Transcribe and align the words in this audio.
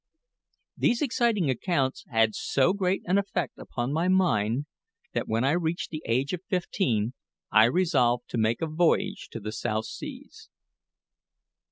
These 0.75 1.03
exciting 1.03 1.47
accounts 1.51 2.05
had 2.09 2.33
so 2.33 2.73
great 2.73 3.03
an 3.05 3.19
effect 3.19 3.59
upon 3.59 3.93
my 3.93 4.07
mind 4.07 4.65
that, 5.13 5.27
when 5.27 5.43
I 5.43 5.51
reached 5.51 5.91
the 5.91 6.01
age 6.07 6.33
of 6.33 6.41
fifteen, 6.49 7.13
I 7.51 7.65
resolved 7.65 8.27
to 8.29 8.39
make 8.39 8.63
a 8.63 8.65
voyage 8.67 9.29
to 9.31 9.39
the 9.39 9.51
South 9.51 9.85
Seas. 9.85 10.49